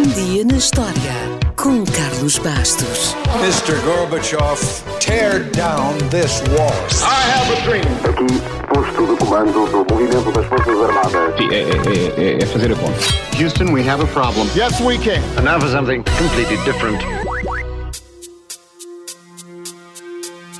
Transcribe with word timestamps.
Um 0.00 0.08
dia 0.14 0.46
na 0.46 0.56
história 0.56 0.94
com 1.56 1.84
Carlos 1.84 2.38
Bastos. 2.38 3.14
Mr. 3.42 3.78
Gorbachev, 3.84 4.58
tear 4.98 5.40
down 5.50 5.92
this 6.08 6.40
wall. 6.56 6.72
I 7.02 7.20
have 7.28 7.52
a 7.52 7.60
dream. 7.66 7.84
Aqui, 8.08 8.40
posto 8.66 9.06
de 9.06 9.16
comando 9.18 9.66
do 9.66 9.94
movimento 9.94 10.32
das 10.32 10.46
Forças 10.46 10.80
Armadas. 10.80 11.36
Sim, 11.36 11.50
é, 11.50 11.60
é, 11.60 12.38
é, 12.38 12.42
é 12.42 12.46
fazer 12.46 12.72
a 12.72 12.76
conta. 12.76 12.98
Houston, 13.38 13.74
we 13.74 13.86
have 13.86 14.02
a 14.02 14.06
problem. 14.06 14.48
Yes, 14.56 14.80
we 14.80 14.96
can. 14.96 15.20
And 15.36 15.44
now 15.44 15.60
for 15.60 15.68
something 15.68 16.02
completely 16.16 16.56
different. 16.64 17.04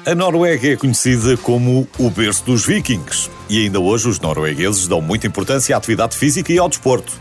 A 0.07 0.15
Noruega 0.15 0.73
é 0.73 0.77
conhecida 0.77 1.37
como 1.39 1.89
o 1.99 2.11
berço 2.11 2.45
dos 2.45 2.67
vikings 2.67 3.31
e 3.49 3.65
ainda 3.65 3.81
hoje 3.81 4.09
os 4.09 4.21
noruegueses 4.21 4.87
dão 4.87 5.01
muita 5.01 5.27
importância 5.27 5.75
à 5.75 5.79
atividade 5.79 6.17
física 6.17 6.53
e 6.53 6.59
ao 6.59 6.69
desporto. 6.69 7.13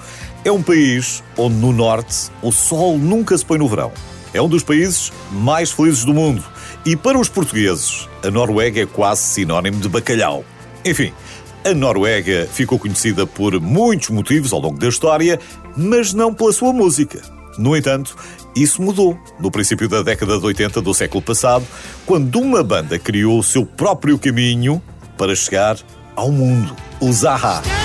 É 0.43 0.51
um 0.51 0.63
país 0.63 1.21
onde 1.37 1.55
no 1.55 1.73
norte 1.73 2.31
o 2.41 2.51
sol 2.51 2.97
nunca 2.97 3.37
se 3.37 3.45
põe 3.45 3.57
no 3.57 3.67
verão. 3.67 3.91
É 4.33 4.41
um 4.41 4.47
dos 4.47 4.63
países 4.63 5.11
mais 5.31 5.71
felizes 5.71 6.05
do 6.05 6.13
mundo 6.13 6.43
e 6.85 6.95
para 6.95 7.19
os 7.19 7.27
portugueses 7.27 8.07
a 8.23 8.31
Noruega 8.31 8.81
é 8.81 8.85
quase 8.85 9.21
sinónimo 9.23 9.79
de 9.79 9.89
bacalhau. 9.89 10.45
Enfim, 10.85 11.11
a 11.65 11.73
Noruega 11.73 12.47
ficou 12.51 12.79
conhecida 12.79 13.27
por 13.27 13.59
muitos 13.59 14.09
motivos 14.09 14.53
ao 14.53 14.61
longo 14.61 14.79
da 14.79 14.87
história, 14.87 15.39
mas 15.75 16.13
não 16.13 16.33
pela 16.33 16.53
sua 16.53 16.71
música. 16.71 17.21
No 17.57 17.75
entanto, 17.75 18.15
isso 18.55 18.81
mudou 18.81 19.19
no 19.39 19.51
princípio 19.51 19.89
da 19.89 20.01
década 20.01 20.39
de 20.39 20.45
80 20.45 20.81
do 20.81 20.93
século 20.93 21.21
passado, 21.21 21.65
quando 22.05 22.39
uma 22.39 22.63
banda 22.63 22.97
criou 22.97 23.39
o 23.39 23.43
seu 23.43 23.65
próprio 23.65 24.17
caminho 24.17 24.81
para 25.17 25.35
chegar 25.35 25.77
ao 26.15 26.31
mundo, 26.31 26.73
o 27.01 27.11
Zaha. 27.11 27.78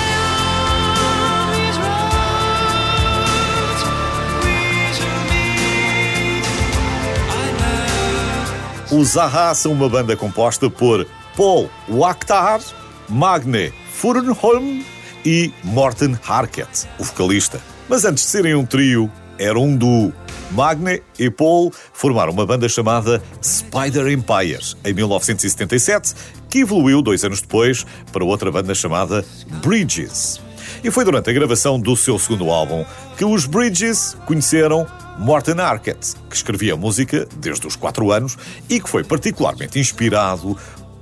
Os 8.97 9.09
Zaha 9.09 9.53
são 9.53 9.73
uma 9.73 9.89
banda 9.89 10.15
composta 10.15 10.69
por 10.69 11.05
Paul 11.35 11.69
Wakhtar, 11.89 12.61
Magne 13.09 13.73
Furenholm 13.91 14.83
e 15.25 15.51
Morten 15.65 16.17
Harket, 16.25 16.87
o 16.97 17.03
vocalista. 17.03 17.59
Mas 17.89 18.05
antes 18.05 18.23
de 18.23 18.29
serem 18.29 18.55
um 18.55 18.65
trio, 18.65 19.11
eram 19.37 19.63
um 19.63 19.75
duo. 19.75 20.13
Magne 20.51 21.03
e 21.19 21.29
Paul 21.29 21.73
formaram 21.91 22.31
uma 22.31 22.45
banda 22.45 22.69
chamada 22.69 23.21
Spider 23.43 24.07
Empire 24.07 24.63
em 24.85 24.93
1977, 24.93 26.13
que 26.49 26.59
evoluiu 26.59 27.01
dois 27.01 27.25
anos 27.25 27.41
depois 27.41 27.85
para 28.13 28.23
outra 28.23 28.49
banda 28.49 28.73
chamada 28.73 29.25
Bridges. 29.61 30.39
E 30.81 30.89
foi 30.89 31.03
durante 31.03 31.29
a 31.29 31.33
gravação 31.33 31.77
do 31.77 31.97
seu 31.97 32.17
segundo 32.17 32.49
álbum 32.49 32.85
que 33.17 33.25
os 33.25 33.45
Bridges 33.45 34.15
conheceram 34.25 34.87
Morten 35.17 35.59
Arquette, 35.59 36.15
que 36.29 36.35
escrevia 36.35 36.75
música 36.75 37.27
desde 37.37 37.65
os 37.67 37.75
4 37.75 38.11
anos 38.11 38.37
e 38.69 38.79
que 38.79 38.89
foi 38.89 39.03
particularmente 39.03 39.79
inspirado 39.79 40.57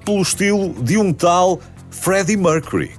pelo 0.05 0.21
estilo 0.21 0.73
de 0.81 0.97
um 0.97 1.11
tal 1.11 1.59
Freddie 1.89 2.37
Mercury. 2.37 2.91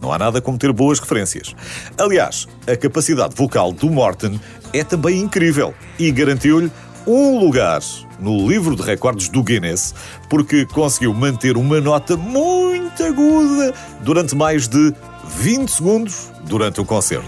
Não 0.00 0.12
há 0.12 0.18
nada 0.18 0.40
como 0.40 0.58
ter 0.58 0.72
boas 0.72 0.98
referências. 0.98 1.54
Aliás, 1.98 2.46
a 2.66 2.76
capacidade 2.76 3.34
vocal 3.34 3.72
do 3.72 3.90
Morten 3.90 4.40
é 4.72 4.84
também 4.84 5.20
incrível 5.20 5.74
e 5.98 6.10
garantiu-lhe 6.10 6.70
um 7.06 7.38
lugar 7.38 7.80
no 8.18 8.48
livro 8.48 8.74
de 8.74 8.82
recordes 8.82 9.28
do 9.28 9.42
Guinness 9.42 9.94
porque 10.28 10.66
conseguiu 10.66 11.14
manter 11.14 11.56
uma 11.56 11.80
nota 11.80 12.16
muito 12.16 13.02
aguda 13.02 13.72
durante 14.00 14.34
mais 14.34 14.66
de 14.66 14.92
20 15.38 15.68
segundos 15.68 16.32
durante 16.44 16.80
o 16.80 16.84
concerto. 16.84 17.26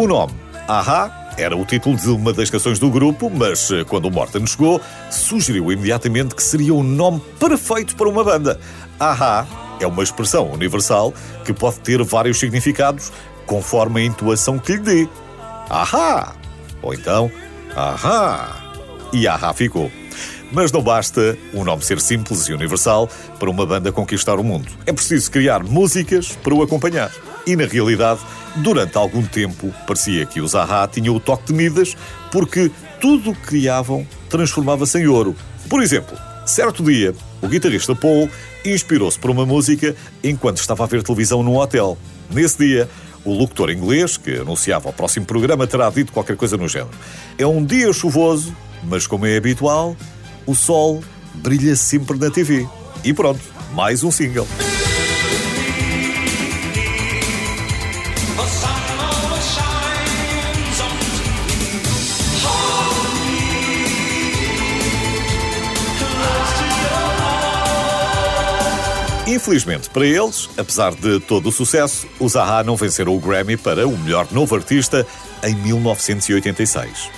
O 0.00 0.06
nome 0.08 0.32
Aha 0.66 1.34
era 1.36 1.54
o 1.54 1.62
título 1.62 1.94
de 1.94 2.08
uma 2.08 2.32
das 2.32 2.48
canções 2.48 2.78
do 2.78 2.90
grupo, 2.90 3.28
mas 3.28 3.70
eh, 3.70 3.84
quando 3.84 4.06
o 4.06 4.10
Morten 4.10 4.46
chegou, 4.46 4.80
sugeriu 5.10 5.70
imediatamente 5.70 6.34
que 6.34 6.42
seria 6.42 6.72
o 6.72 6.82
nome 6.82 7.20
perfeito 7.38 7.94
para 7.94 8.08
uma 8.08 8.24
banda. 8.24 8.58
Aha 8.98 9.46
é 9.78 9.86
uma 9.86 10.02
expressão 10.02 10.50
universal 10.50 11.12
que 11.44 11.52
pode 11.52 11.80
ter 11.80 12.02
vários 12.02 12.38
significados 12.38 13.12
conforme 13.44 14.00
a 14.00 14.04
intuação 14.04 14.58
que 14.58 14.72
lhe 14.72 14.78
dê. 14.78 15.08
Aha! 15.68 16.34
Ou 16.80 16.94
então, 16.94 17.30
Aha! 17.76 18.72
E 19.12 19.28
Aha 19.28 19.52
ficou. 19.52 19.92
Mas 20.50 20.72
não 20.72 20.80
basta 20.80 21.36
um 21.52 21.62
nome 21.62 21.84
ser 21.84 22.00
simples 22.00 22.48
e 22.48 22.54
universal 22.54 23.06
para 23.38 23.50
uma 23.50 23.66
banda 23.66 23.92
conquistar 23.92 24.40
o 24.40 24.44
mundo. 24.44 24.66
É 24.86 24.94
preciso 24.94 25.30
criar 25.30 25.62
músicas 25.62 26.32
para 26.42 26.54
o 26.54 26.62
acompanhar. 26.62 27.12
E 27.46 27.56
na 27.56 27.64
realidade, 27.64 28.20
durante 28.56 28.96
algum 28.96 29.22
tempo, 29.22 29.72
parecia 29.86 30.26
que 30.26 30.40
os 30.40 30.54
Aha 30.54 30.88
tinham 30.88 31.14
o 31.14 31.20
toque 31.20 31.46
de 31.46 31.52
Midas 31.52 31.96
porque 32.30 32.70
tudo 33.00 33.30
o 33.30 33.34
que 33.34 33.46
criavam 33.46 34.06
transformava-se 34.28 34.98
em 34.98 35.06
ouro. 35.06 35.34
Por 35.68 35.82
exemplo, 35.82 36.16
certo 36.46 36.82
dia, 36.82 37.14
o 37.40 37.48
guitarrista 37.48 37.94
Paul 37.94 38.28
inspirou-se 38.64 39.18
por 39.18 39.30
uma 39.30 39.46
música 39.46 39.94
enquanto 40.22 40.58
estava 40.58 40.84
a 40.84 40.86
ver 40.86 41.02
televisão 41.02 41.42
num 41.42 41.56
hotel. 41.56 41.96
Nesse 42.30 42.58
dia, 42.58 42.88
o 43.24 43.32
locutor 43.32 43.70
inglês, 43.70 44.16
que 44.16 44.36
anunciava 44.36 44.88
o 44.88 44.92
próximo 44.92 45.26
programa, 45.26 45.66
terá 45.66 45.90
dito 45.90 46.12
qualquer 46.12 46.36
coisa 46.36 46.56
no 46.56 46.68
género. 46.68 46.90
É 47.38 47.46
um 47.46 47.64
dia 47.64 47.92
chuvoso, 47.92 48.54
mas 48.84 49.06
como 49.06 49.26
é 49.26 49.36
habitual, 49.36 49.96
o 50.46 50.54
sol 50.54 51.02
brilha 51.34 51.76
sempre 51.76 52.18
na 52.18 52.30
TV. 52.30 52.66
E 53.04 53.12
pronto, 53.12 53.40
mais 53.72 54.02
um 54.02 54.10
single. 54.10 54.46
Infelizmente 69.30 69.88
para 69.88 70.04
eles, 70.04 70.50
apesar 70.58 70.92
de 70.92 71.20
todo 71.20 71.50
o 71.50 71.52
sucesso, 71.52 72.04
os 72.18 72.32
Zaha 72.32 72.64
não 72.64 72.74
venceram 72.74 73.14
o 73.14 73.20
Grammy 73.20 73.56
para 73.56 73.86
o 73.86 73.96
melhor 73.96 74.26
novo 74.32 74.56
artista 74.56 75.06
em 75.44 75.54
1986. 75.54 77.08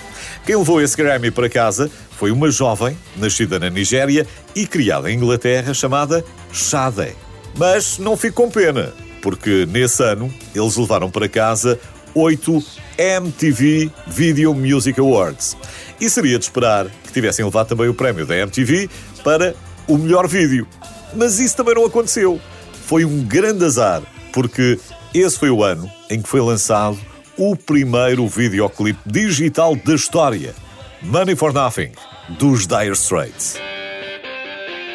Quem 0.45 0.55
levou 0.55 0.79
esse 0.79 0.95
Grammy 0.95 1.31
para 1.31 1.49
casa 1.49 1.89
foi 2.11 2.29
uma 2.29 2.51
jovem, 2.51 2.95
nascida 3.15 3.57
na 3.57 3.67
Nigéria 3.67 4.27
e 4.55 4.67
criada 4.67 5.11
em 5.11 5.15
Inglaterra, 5.15 5.73
chamada 5.73 6.23
Sade. 6.53 7.15
Mas 7.57 7.97
não 7.97 8.15
fico 8.15 8.43
com 8.43 8.51
pena, 8.51 8.93
porque 9.19 9.65
nesse 9.65 10.03
ano 10.03 10.31
eles 10.53 10.77
levaram 10.77 11.09
para 11.09 11.27
casa 11.27 11.79
oito 12.13 12.63
MTV 12.95 13.89
Video 14.05 14.53
Music 14.53 14.99
Awards. 14.99 15.57
E 15.99 16.07
seria 16.11 16.37
de 16.37 16.45
esperar 16.45 16.85
que 17.05 17.11
tivessem 17.11 17.43
levado 17.43 17.69
também 17.69 17.87
o 17.87 17.93
prémio 17.95 18.23
da 18.23 18.37
MTV 18.37 18.87
para 19.23 19.55
o 19.87 19.97
melhor 19.97 20.27
vídeo. 20.27 20.67
Mas 21.15 21.39
isso 21.39 21.55
também 21.55 21.75
não 21.75 21.85
aconteceu. 21.85 22.39
Foi 22.85 23.05
um 23.05 23.23
grande 23.23 23.63
azar, 23.63 24.01
porque 24.31 24.79
esse 25.13 25.37
foi 25.37 25.49
o 25.49 25.63
ano 25.63 25.89
em 26.09 26.21
que 26.21 26.27
foi 26.27 26.41
lançado 26.41 26.97
o 27.37 27.55
primeiro 27.55 28.27
videoclipe 28.27 28.99
digital 29.05 29.75
da 29.75 29.95
história, 29.95 30.53
Money 31.01 31.35
for 31.35 31.53
Nothing, 31.53 31.91
dos 32.37 32.67
Dire 32.67 32.91
Straits. 32.91 33.57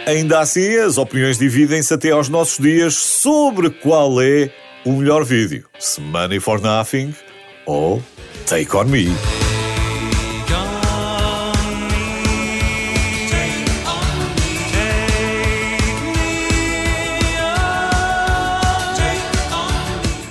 Ainda 0.06 0.40
assim, 0.40 0.76
as 0.76 0.96
opiniões 0.96 1.38
dividem-se 1.38 1.92
até 1.92 2.10
aos 2.10 2.28
nossos 2.28 2.58
dias 2.58 2.94
sobre 2.94 3.68
qual 3.68 4.20
é 4.22 4.50
o 4.84 4.92
melhor 4.92 5.24
vídeo, 5.24 5.66
se 5.78 6.00
Money 6.00 6.40
for 6.40 6.60
Nothing 6.60 7.14
ou 7.66 8.02
Take 8.46 8.74
On 8.74 8.84
Me. 8.84 9.08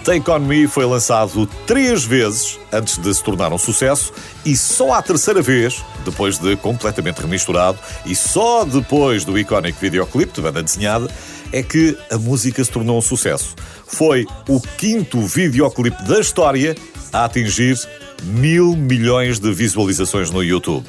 Take 0.07 0.31
On 0.31 0.39
Me 0.39 0.67
foi 0.67 0.85
lançado 0.85 1.45
três 1.65 2.05
vezes 2.05 2.57
antes 2.71 2.97
de 2.97 3.13
se 3.13 3.21
tornar 3.21 3.51
um 3.51 3.57
sucesso 3.57 4.13
e 4.45 4.55
só 4.55 4.93
à 4.93 5.01
terceira 5.01 5.41
vez, 5.41 5.83
depois 6.05 6.37
de 6.37 6.55
completamente 6.55 7.19
remisturado 7.19 7.77
e 8.05 8.15
só 8.15 8.63
depois 8.63 9.25
do 9.25 9.37
icónico 9.37 9.77
videoclipe 9.81 10.31
de 10.31 10.39
banda 10.39 10.63
desenhada, 10.63 11.09
é 11.51 11.61
que 11.61 11.97
a 12.09 12.17
música 12.17 12.63
se 12.63 12.71
tornou 12.71 12.97
um 12.97 13.01
sucesso. 13.01 13.53
Foi 13.85 14.25
o 14.47 14.61
quinto 14.61 15.19
videoclipe 15.19 16.01
da 16.03 16.21
história 16.21 16.73
a 17.11 17.25
atingir 17.25 17.77
mil 18.23 18.77
milhões 18.77 19.39
de 19.39 19.51
visualizações 19.51 20.31
no 20.31 20.41
YouTube. 20.41 20.85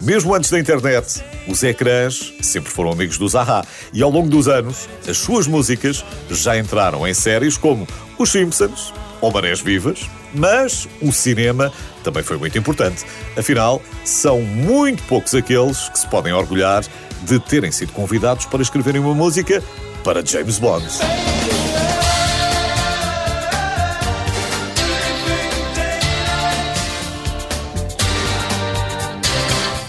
Mesmo 0.00 0.34
antes 0.34 0.50
da 0.50 0.58
internet, 0.58 1.22
os 1.46 1.62
ecrãs 1.62 2.34
sempre 2.40 2.72
foram 2.72 2.90
amigos 2.90 3.18
do 3.18 3.28
Zaha 3.28 3.64
e 3.92 4.02
ao 4.02 4.10
longo 4.10 4.28
dos 4.28 4.48
anos, 4.48 4.88
as 5.06 5.16
suas 5.16 5.46
músicas 5.46 6.04
já 6.28 6.58
entraram 6.58 7.06
em 7.06 7.14
séries 7.14 7.56
como 7.56 7.86
Os 8.22 8.30
Simpsons 8.30 8.94
ou 9.20 9.32
Marés 9.32 9.60
Vivas, 9.60 10.08
mas 10.32 10.86
o 11.00 11.10
cinema 11.10 11.72
também 12.04 12.22
foi 12.22 12.38
muito 12.38 12.56
importante. 12.56 13.04
Afinal, 13.36 13.82
são 14.04 14.40
muito 14.40 15.02
poucos 15.08 15.34
aqueles 15.34 15.88
que 15.88 15.98
se 15.98 16.06
podem 16.06 16.32
orgulhar 16.32 16.84
de 17.22 17.40
terem 17.40 17.72
sido 17.72 17.92
convidados 17.92 18.46
para 18.46 18.62
escreverem 18.62 19.00
uma 19.00 19.12
música 19.12 19.60
para 20.04 20.24
James 20.24 20.60
Bond. 20.60 20.86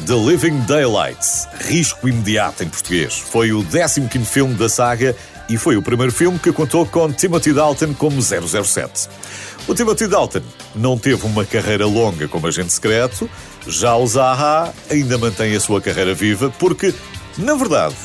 The 0.07 0.15
Living 0.15 0.59
Daylights, 0.65 1.47
Risco 1.61 2.09
Imediato 2.09 2.63
em 2.63 2.69
português. 2.69 3.17
Foi 3.17 3.53
o 3.53 3.63
15 3.63 4.09
filme 4.25 4.53
da 4.55 4.67
saga 4.67 5.15
e 5.49 5.57
foi 5.57 5.77
o 5.77 5.81
primeiro 5.81 6.11
filme 6.11 6.39
que 6.39 6.51
contou 6.51 6.85
com 6.85 7.11
Timothy 7.11 7.53
Dalton 7.53 7.93
como 7.93 8.21
007. 8.21 9.09
O 9.67 9.73
Timothy 9.73 10.07
Dalton 10.07 10.41
não 10.75 10.97
teve 10.97 11.25
uma 11.25 11.45
carreira 11.45 11.85
longa 11.85 12.27
como 12.27 12.47
agente 12.47 12.73
secreto, 12.73 13.29
já 13.67 13.95
o 13.95 14.05
Zaha 14.05 14.73
ainda 14.89 15.17
mantém 15.17 15.55
a 15.55 15.59
sua 15.59 15.79
carreira 15.81 16.13
viva 16.13 16.53
porque, 16.59 16.93
na 17.37 17.55
verdade, 17.55 17.95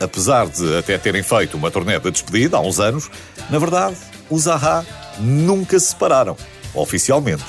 apesar 0.00 0.46
de 0.46 0.76
até 0.76 0.98
terem 0.98 1.22
feito 1.22 1.56
uma 1.56 1.70
turnê 1.70 1.98
de 1.98 2.10
despedida 2.10 2.56
há 2.56 2.60
uns 2.60 2.80
anos, 2.80 3.10
na 3.50 3.58
verdade, 3.58 3.96
o 4.28 4.38
Zaha 4.38 4.84
nunca 5.18 5.78
se 5.78 5.86
separaram, 5.86 6.36
oficialmente. 6.74 7.44